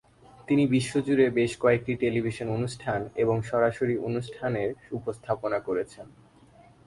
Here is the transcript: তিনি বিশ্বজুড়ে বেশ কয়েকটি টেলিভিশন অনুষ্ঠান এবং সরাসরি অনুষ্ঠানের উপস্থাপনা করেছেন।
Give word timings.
তিনি 0.47 0.63
বিশ্বজুড়ে 0.67 1.25
বেশ 1.29 1.51
কয়েকটি 1.57 1.93
টেলিভিশন 1.95 2.47
অনুষ্ঠান 2.49 2.99
এবং 3.15 3.35
সরাসরি 3.41 3.95
অনুষ্ঠানের 3.97 4.69
উপস্থাপনা 4.91 5.59
করেছেন। 5.59 6.07